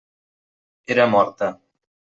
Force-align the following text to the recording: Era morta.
Era 0.95 1.05
morta. 1.13 1.53